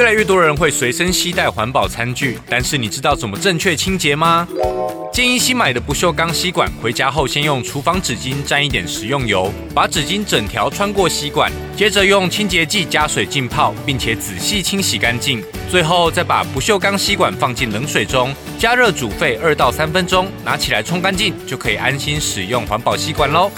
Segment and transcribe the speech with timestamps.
[0.00, 4.48] 越来越多人会随身携带环保餐具但是你知道怎么正确清洁吗？
[5.12, 23.50] 建议新买的不锈钢吸管回家后先用厨房纸巾沾一点食用油把纸巾整条穿过吸管接着用清洁剂加水浸泡并且仔细清洗干净最后再把不锈钢吸管放进冷水中加热煮沸二到三分钟拿起来冲干净就可以安心使用环保吸管喽